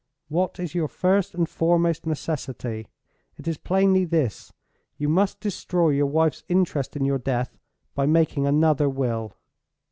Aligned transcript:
What 0.29 0.59
is 0.59 0.73
your 0.73 0.87
first 0.87 1.35
and 1.35 1.47
foremost 1.47 2.07
necessity? 2.07 2.87
It 3.37 3.47
is 3.47 3.59
plainly 3.59 4.03
this. 4.03 4.51
You 4.97 5.07
must 5.07 5.39
destroy 5.39 5.89
your 5.91 6.07
wife's 6.07 6.43
interest 6.49 6.95
in 6.95 7.05
your 7.05 7.19
death 7.19 7.59
by 7.93 8.07
making 8.07 8.47
another 8.47 8.89
will." 8.89 9.35